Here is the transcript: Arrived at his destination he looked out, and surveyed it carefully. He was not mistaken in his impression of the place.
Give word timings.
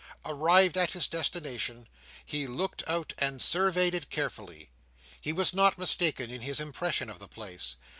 Arrived 0.25 0.79
at 0.79 0.93
his 0.93 1.07
destination 1.07 1.87
he 2.25 2.47
looked 2.47 2.83
out, 2.87 3.13
and 3.19 3.39
surveyed 3.39 3.93
it 3.93 4.09
carefully. 4.09 4.71
He 5.21 5.31
was 5.31 5.53
not 5.53 5.77
mistaken 5.77 6.31
in 6.31 6.41
his 6.41 6.59
impression 6.59 7.07
of 7.07 7.19
the 7.19 7.27
place. 7.27 7.75